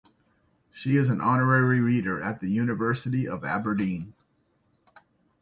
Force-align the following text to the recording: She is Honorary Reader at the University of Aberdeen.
She 0.71 0.97
is 0.97 1.11
Honorary 1.11 1.79
Reader 1.79 2.23
at 2.23 2.39
the 2.39 2.49
University 2.49 3.27
of 3.27 3.43
Aberdeen. 3.45 4.15